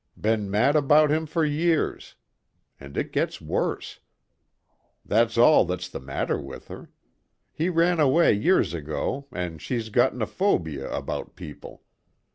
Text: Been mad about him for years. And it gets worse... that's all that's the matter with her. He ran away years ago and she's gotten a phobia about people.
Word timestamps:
Been 0.19 0.49
mad 0.49 0.75
about 0.75 1.11
him 1.11 1.27
for 1.27 1.45
years. 1.45 2.15
And 2.79 2.97
it 2.97 3.11
gets 3.11 3.39
worse... 3.39 3.99
that's 5.05 5.37
all 5.37 5.63
that's 5.63 5.87
the 5.87 5.99
matter 5.99 6.39
with 6.39 6.69
her. 6.69 6.89
He 7.53 7.69
ran 7.69 7.99
away 7.99 8.33
years 8.33 8.73
ago 8.73 9.27
and 9.31 9.61
she's 9.61 9.89
gotten 9.89 10.19
a 10.23 10.25
phobia 10.25 10.91
about 10.91 11.35
people. 11.35 11.83